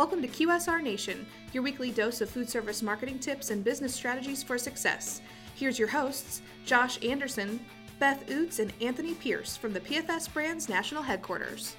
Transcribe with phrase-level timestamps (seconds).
[0.00, 4.42] Welcome to QSR Nation, your weekly dose of food service marketing tips and business strategies
[4.42, 5.20] for success.
[5.54, 7.60] Here's your hosts, Josh Anderson,
[7.98, 11.76] Beth Oots, and Anthony Pierce from the PFS Brands National Headquarters.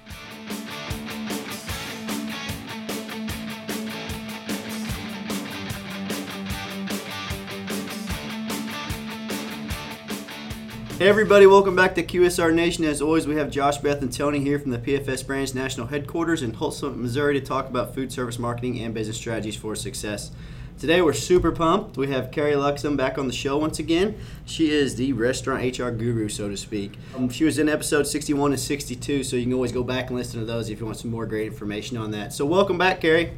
[11.02, 12.84] Hey everybody, welcome back to QSR Nation.
[12.84, 16.42] As always, we have Josh, Beth, and Tony here from the PFS Brands National Headquarters
[16.42, 20.30] in Tulsa, Missouri to talk about food service marketing and business strategies for success.
[20.78, 21.96] Today we're super pumped.
[21.96, 24.16] We have Carrie Luxem back on the show once again.
[24.44, 26.96] She is the restaurant HR guru, so to speak.
[27.16, 30.16] Um, she was in episode 61 and 62, so you can always go back and
[30.16, 32.32] listen to those if you want some more great information on that.
[32.32, 33.32] So welcome back, Carrie.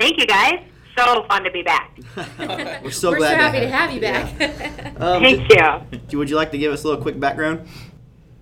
[0.00, 1.98] Thank you, guys so fun to be back.
[2.82, 4.40] We're so We're glad so happy to to have you back.
[4.40, 4.90] Yeah.
[5.04, 6.18] Um, Thank did- you.
[6.18, 7.66] Would you like to give us a little quick background?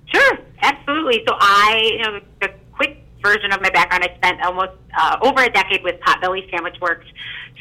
[0.06, 1.22] Sure, absolutely.
[1.26, 5.42] So I, you know, the quick version of my background, I spent almost uh, over
[5.42, 7.06] a decade with Potbelly Sandwich Works.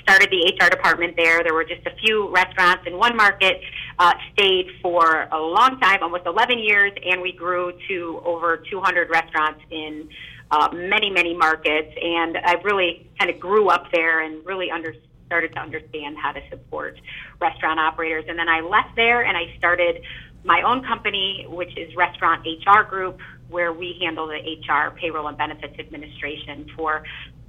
[0.03, 1.42] Started the HR department there.
[1.44, 3.61] There were just a few restaurants in one market.
[4.00, 9.09] Uh, stayed for a long time, almost 11 years, and we grew to over 200
[9.09, 10.09] restaurants in
[10.52, 11.95] uh, many, many markets.
[12.02, 14.93] And I really kind of grew up there and really under,
[15.25, 16.99] started to understand how to support
[17.39, 18.25] restaurant operators.
[18.27, 20.03] And then I left there and I started
[20.43, 25.38] my own company, which is Restaurant HR Group, where we handle the HR, payroll, and
[25.38, 27.03] benefits administration for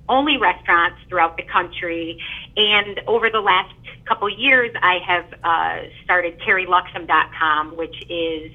[0.08, 2.20] only restaurants throughout the country.
[2.56, 8.52] And over the last couple years, I have uh, started CarrieLuxem.com, which is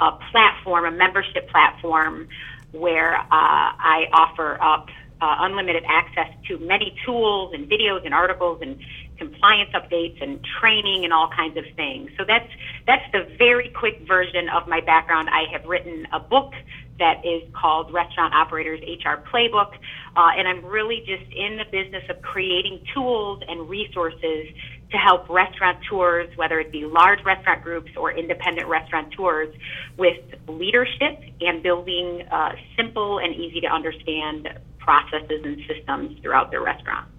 [0.00, 2.28] a platform, a membership platform,
[2.72, 4.88] where uh, I offer up
[5.20, 8.76] uh, unlimited access to many tools and videos and articles and
[9.18, 12.10] compliance updates and training and all kinds of things.
[12.18, 12.48] So that's
[12.86, 15.28] that's the very quick version of my background.
[15.30, 16.52] I have written a book
[16.98, 19.72] that is called Restaurant Operators HR Playbook,
[20.16, 24.46] uh, and I'm really just in the business of creating tools and resources
[24.92, 29.54] to help restaurateurs, whether it be large restaurant groups or independent restaurateurs,
[29.96, 34.48] with leadership and building uh, simple and easy to understand
[34.78, 37.10] processes and systems throughout their restaurants.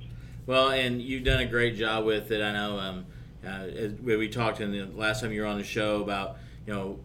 [0.46, 2.42] Well, and you've done a great job with it.
[2.42, 2.80] I know.
[2.80, 3.06] Um,
[3.46, 3.66] uh,
[4.04, 7.00] we talked in the last time you were on the show about you know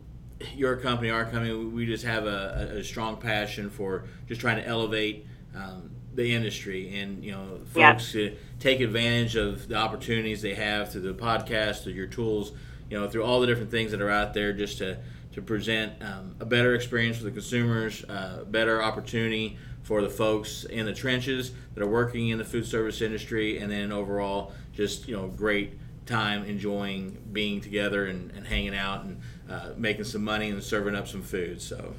[0.54, 1.52] your company, our company.
[1.54, 6.98] We just have a, a strong passion for just trying to elevate um, the industry
[6.98, 8.30] and you know folks Yeah.
[8.30, 12.52] to take advantage of the opportunities they have through the podcast, through your tools,
[12.90, 14.98] you know, through all the different things that are out there, just to
[15.32, 20.64] to present um, a better experience for the consumers, uh, better opportunity for the folks
[20.64, 25.06] in the trenches that are working in the food service industry, and then overall, just
[25.06, 29.20] you know, great time enjoying being together and, and hanging out and
[29.50, 31.60] uh, making some money and serving up some food.
[31.62, 31.94] So.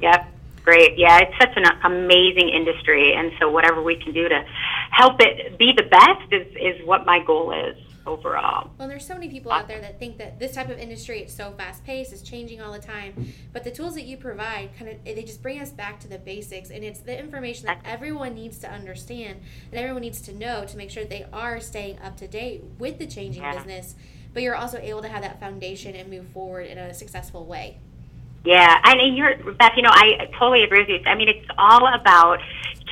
[0.00, 0.28] Yep.
[0.66, 0.98] Great.
[0.98, 4.44] Yeah, it's such an amazing industry, and so whatever we can do to
[4.90, 8.70] help it be the best is, is what my goal is overall.
[8.76, 11.32] well, there's so many people out there that think that this type of industry it's
[11.34, 13.32] so fast paced, it's changing all the time.
[13.52, 16.18] But the tools that you provide kind of they just bring us back to the
[16.18, 19.40] basics, and it's the information that everyone needs to understand
[19.70, 22.64] and everyone needs to know to make sure that they are staying up to date
[22.80, 23.54] with the changing Yeah.
[23.54, 23.94] business.
[24.34, 27.78] But you're also able to have that foundation and move forward in a successful way.
[28.46, 29.72] Yeah, mean, you're Beth.
[29.76, 31.00] You know, I totally agree with you.
[31.04, 32.38] I mean, it's all about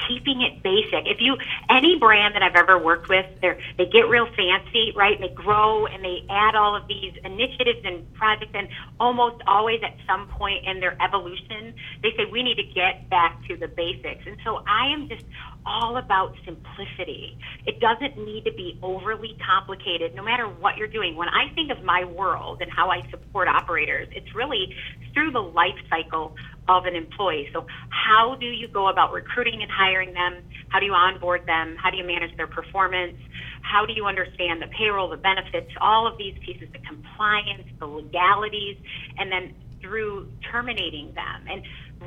[0.08, 1.06] keeping it basic.
[1.06, 1.36] If you
[1.70, 5.18] any brand that I've ever worked with, they they get real fancy, right?
[5.20, 8.68] They grow and they add all of these initiatives and projects, and
[9.00, 13.40] almost always at some point in their evolution, they say we need to get back
[13.48, 14.26] to the basics.
[14.26, 15.24] And so I am just
[15.66, 17.38] all about simplicity.
[17.66, 21.16] It doesn't need to be overly complicated, no matter what you're doing.
[21.16, 24.74] When I think of my world and how I support operators, it's really
[25.12, 26.36] through the life cycle
[26.68, 27.48] of an employee.
[27.52, 30.42] So, how do you go about recruiting and hiring them?
[30.68, 31.76] How do you onboard them?
[31.82, 33.16] How do you manage their performance?
[33.62, 37.86] How do you understand the payroll, the benefits, all of these pieces, the compliance, the
[37.86, 38.76] legalities,
[39.18, 41.62] and then through terminating them and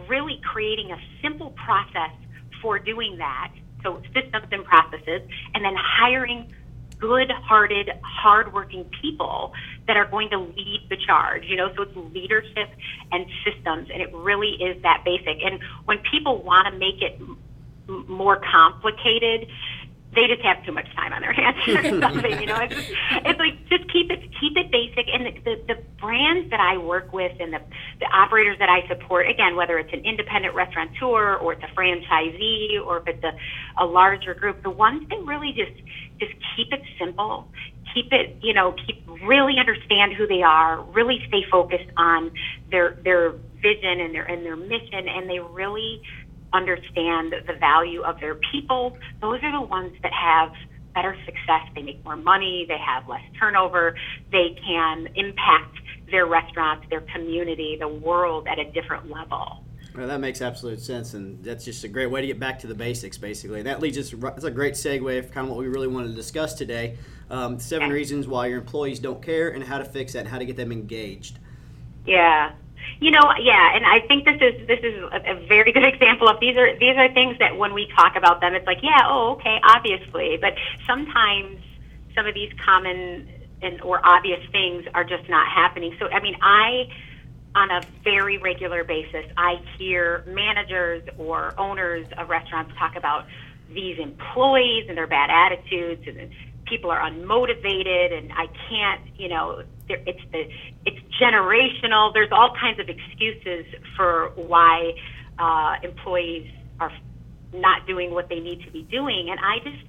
[0.09, 2.12] really creating a simple process
[2.62, 3.53] for doing that.
[3.83, 5.21] So, systems and processes,
[5.53, 6.51] and then hiring
[7.00, 9.52] good hearted, hard-working people
[9.88, 11.44] that are going to lead the charge.
[11.48, 12.70] You know, so it's leadership
[13.12, 15.38] and systems, and it really is that basic.
[15.44, 19.48] And when people want to make it m- more complicated,
[20.15, 22.39] they just have too much time on their hands or something.
[22.39, 22.92] You know, it's, just,
[23.25, 25.06] it's like just keep it keep it basic.
[25.12, 27.59] And the, the, the brands that I work with and the,
[28.00, 32.80] the operators that I support, again, whether it's an independent restaurateur or it's a franchisee
[32.83, 33.33] or if it's a,
[33.83, 35.75] a larger group, the ones that really just
[36.19, 37.48] just keep it simple,
[37.94, 42.31] keep it, you know, keep really understand who they are, really stay focused on
[42.71, 43.31] their their
[43.62, 46.01] vision and their and their mission, and they really
[46.54, 50.54] understand the value of their people, those are the ones that have
[50.94, 51.62] better success.
[51.76, 53.96] They make more money, they have less turnover,
[54.32, 55.78] they can impact
[56.10, 59.64] their restaurants, their community, the world at a different level.
[59.96, 62.68] Well, that makes absolute sense, and that's just a great way to get back to
[62.68, 63.64] the basics, basically.
[63.64, 64.12] That leads us.
[64.12, 66.98] That's a great segue of kind of what we really wanted to discuss today.
[67.32, 70.38] Um, seven reasons why your employees don't care, and how to fix that, and how
[70.38, 71.40] to get them engaged.
[72.06, 72.52] Yeah,
[73.00, 76.28] you know, yeah, and I think this is this is a, a very good example
[76.28, 79.02] of these are these are things that when we talk about them, it's like, yeah,
[79.06, 80.54] oh, okay, obviously, but
[80.86, 81.60] sometimes
[82.16, 83.28] some of these common
[83.62, 85.96] and or obvious things are just not happening.
[86.00, 86.88] So, I mean, I
[87.56, 93.26] on a very regular basis, I hear managers or owners of restaurants talk about
[93.74, 96.30] these employees and their bad attitudes and
[96.66, 100.50] people are unmotivated and I can't, you know, it's the
[100.86, 102.14] it's generational.
[102.14, 103.66] There's all kinds of excuses
[103.96, 104.94] for why
[105.40, 106.50] uh, employees
[106.80, 106.92] are
[107.54, 109.84] not doing what they need to be doing, and I just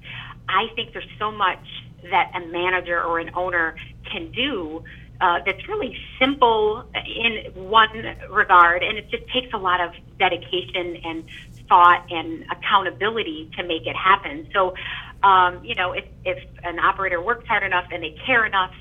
[0.49, 1.65] I think there's so much
[2.11, 3.77] that a manager or an owner
[4.11, 4.85] can do
[5.21, 7.89] uh, that's really simple in one
[8.31, 11.25] regard, and it just takes a lot of dedication and
[11.69, 14.49] thought and accountability to make it happen.
[14.55, 14.75] So,
[15.23, 18.73] um, you know, if, if an operator works hard enough and they care enough,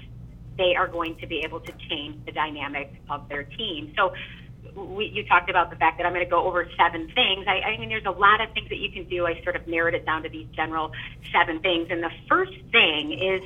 [0.57, 3.93] they are going to be able to change the dynamic of their team.
[3.95, 4.13] So,
[4.75, 7.45] we, you talked about the fact that I'm going to go over seven things.
[7.47, 9.25] I, I mean, there's a lot of things that you can do.
[9.25, 10.91] I sort of narrowed it down to these general
[11.31, 11.87] seven things.
[11.89, 13.41] And the first thing is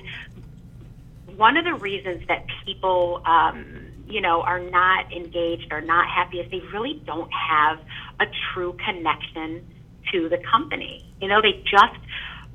[1.38, 6.40] one of the reasons that people, um, you know, are not engaged or not happy
[6.40, 7.80] is they really don't have
[8.20, 9.66] a true connection
[10.12, 11.06] to the company.
[11.22, 12.00] You know, they just,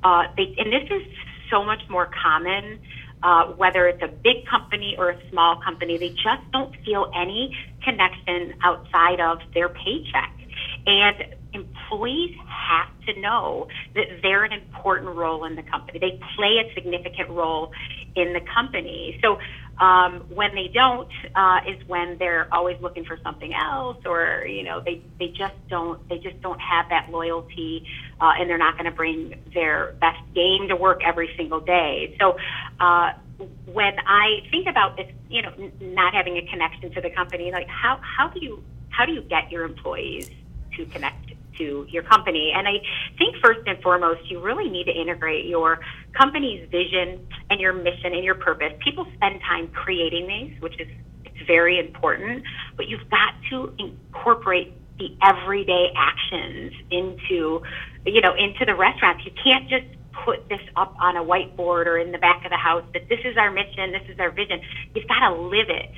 [0.03, 1.07] uh, they, and this is
[1.49, 2.79] so much more common,
[3.23, 7.55] uh, whether it's a big company or a small company, they just don't feel any
[7.83, 10.33] connection outside of their paycheck.
[10.85, 11.15] And
[11.53, 15.99] employees have to know that they're an important role in the company.
[15.99, 17.71] They play a significant role
[18.15, 19.19] in the company.
[19.21, 19.37] So
[19.79, 24.63] um, when they don't, uh, is when they're always looking for something else, or you
[24.63, 27.85] know, they they just don't they just don't have that loyalty,
[28.19, 32.15] uh, and they're not going to bring their best game to work every single day.
[32.19, 32.37] So.
[32.79, 33.11] Uh,
[33.65, 37.67] when I think about this, you know, not having a connection to the company, like
[37.67, 40.31] how how do you how do you get your employees
[40.75, 41.26] to connect
[41.57, 42.51] to your company.
[42.55, 42.73] And I
[43.17, 45.79] think first and foremost, you really need to integrate your
[46.17, 48.73] company's vision and your mission and your purpose.
[48.83, 50.87] People spend time creating these, which is
[51.25, 52.43] it's very important,
[52.75, 57.61] but you've got to incorporate the everyday actions into
[58.05, 59.23] you know into the restaurants.
[59.25, 59.85] You can't just
[60.25, 63.19] put this up on a whiteboard or in the back of the house that this
[63.23, 64.59] is our mission, this is our vision.
[64.95, 65.93] You've got to live it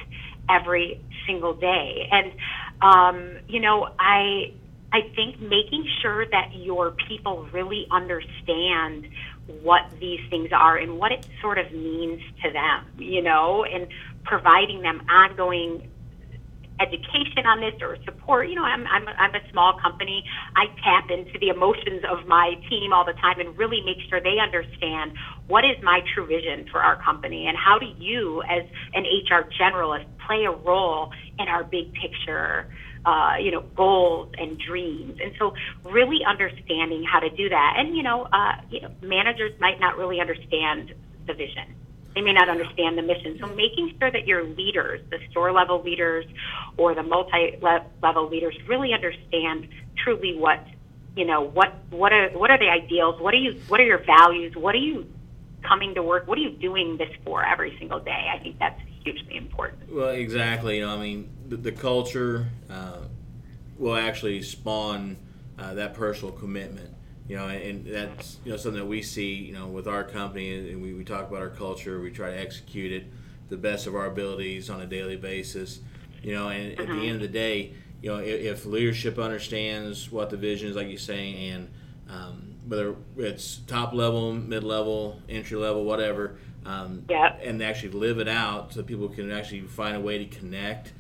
[0.50, 2.10] every single day.
[2.12, 2.32] And
[2.82, 4.54] um, you know, I
[4.92, 9.06] I think making sure that your people really understand
[9.62, 13.88] what these things are and what it sort of means to them, you know, and
[14.24, 15.90] providing them ongoing
[16.80, 18.48] education on this or support.
[18.50, 20.24] You know, I'm, I'm, I'm a small company.
[20.56, 24.22] I tap into the emotions of my team all the time and really make sure
[24.22, 25.12] they understand
[25.48, 28.64] what is my true vision for our company and how do you, as
[28.94, 32.68] an HR generalist, play a role in our big picture
[33.06, 35.20] uh, you know, goals and dreams.
[35.24, 35.54] And so
[35.86, 37.76] really understanding how to do that.
[37.78, 40.94] And, you know, uh, you know, managers might not really understand
[41.28, 41.76] the vision.
[42.16, 43.38] They may not understand the mission.
[43.40, 46.26] So making sure that your leaders, the store level leaders
[46.78, 49.68] or the multi level leaders really understand
[50.04, 50.66] truly what,
[51.16, 53.22] you know, what, what are, what are the ideals?
[53.22, 54.56] What are you, what are your values?
[54.56, 55.06] What are you
[55.62, 56.28] coming to work?
[56.28, 58.28] What are you doing this for every single day?
[58.34, 59.94] I think that's hugely important.
[59.94, 60.78] Well, exactly.
[60.78, 63.00] You know, I mean, the, the culture uh,
[63.78, 65.18] will actually spawn
[65.58, 66.94] uh, that personal commitment.
[67.28, 69.34] You know, and that's you know something that we see.
[69.36, 72.00] You know, with our company, and we, we talk about our culture.
[72.00, 73.06] We try to execute it
[73.50, 75.80] the best of our abilities on a daily basis.
[76.24, 80.12] You know, and at the end of the day, you know, if, if leadership understands
[80.12, 81.70] what the vision is, like you're saying, and
[82.10, 87.36] um, whether it's top level, mid level, entry level, whatever, um, yeah.
[87.42, 90.94] and actually live it out so people can actually find a way to connect,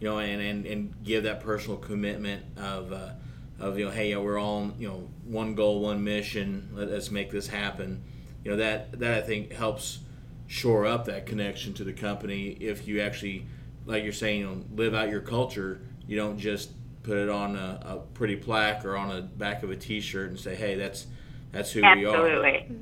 [0.00, 3.10] you know, and, and, and give that personal commitment of, uh,
[3.58, 6.70] of you know, hey, yeah, we're all you know one goal, one mission.
[6.72, 8.02] Let's make this happen.
[8.42, 9.98] You know that that I think helps
[10.46, 13.46] shore up that connection to the company if you actually,
[13.86, 15.82] like you're saying, you know, live out your culture.
[16.08, 16.70] You don't just
[17.02, 20.40] put it on a, a pretty plaque or on the back of a T-shirt and
[20.40, 21.06] say, hey, that's
[21.52, 22.10] that's who Absolutely.
[22.10, 22.56] we are.
[22.56, 22.76] Absolutely.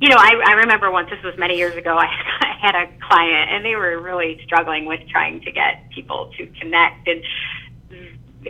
[0.00, 3.50] You know, I, I remember once, this was many years ago, I had a client
[3.50, 7.08] and they were really struggling with trying to get people to connect.
[7.08, 7.22] And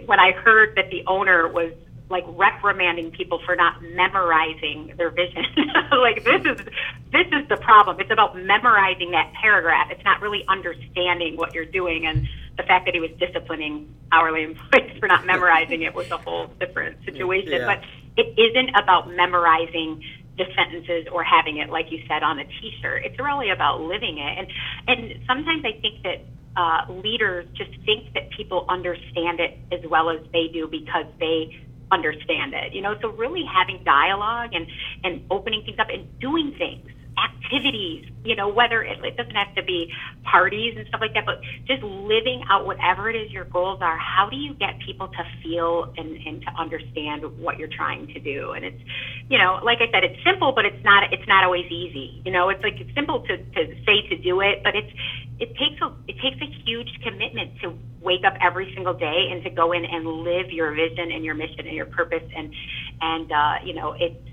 [0.06, 1.72] when I heard that the owner was
[2.10, 5.44] like reprimanding people for not memorizing their vision.
[5.92, 6.66] like this is
[7.12, 8.00] this is the problem.
[8.00, 9.90] It's about memorizing that paragraph.
[9.90, 14.42] It's not really understanding what you're doing and the fact that he was disciplining hourly
[14.50, 17.52] employees for not memorizing it was a whole different situation.
[17.52, 17.66] Yeah.
[17.66, 17.84] But
[18.16, 20.02] it isn't about memorizing
[20.40, 23.04] the sentences or having it like you said on a t-shirt.
[23.04, 24.32] It's really about living it.
[24.40, 24.46] And
[24.88, 26.24] and sometimes I think that
[26.56, 31.52] uh, leaders just think that people understand it as well as they do because they
[31.92, 32.72] understand it.
[32.72, 34.66] You know, so really having dialogue and
[35.04, 36.89] and opening things up and doing things
[37.50, 39.92] activities, you know, whether it, it doesn't have to be
[40.24, 43.96] parties and stuff like that, but just living out whatever it is your goals are.
[43.98, 48.20] How do you get people to feel and, and to understand what you're trying to
[48.20, 48.52] do?
[48.52, 48.80] And it's,
[49.28, 52.22] you know, like I said, it's simple, but it's not, it's not always easy.
[52.24, 54.92] You know, it's like, it's simple to, to say to do it, but it's,
[55.38, 59.42] it takes a, it takes a huge commitment to wake up every single day and
[59.44, 62.22] to go in and live your vision and your mission and your purpose.
[62.36, 62.52] And,
[63.00, 64.29] and, uh, you know, it's,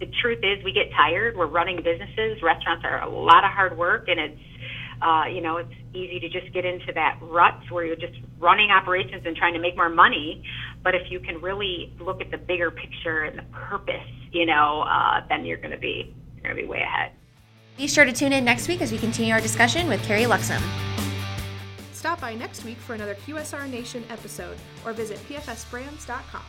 [0.00, 1.36] the truth is we get tired.
[1.36, 2.42] We're running businesses.
[2.42, 4.40] Restaurants are a lot of hard work, and it's
[5.02, 8.70] uh, you know it's easy to just get into that rut where you're just running
[8.70, 10.42] operations and trying to make more money.
[10.82, 14.82] But if you can really look at the bigger picture and the purpose, you know,
[14.88, 17.12] uh, then you're going to be you're going to be way ahead.
[17.76, 20.60] Be sure to tune in next week as we continue our discussion with Carrie Luxem.
[21.92, 26.42] Stop by next week for another QSR Nation episode or visit pfsbrands.com.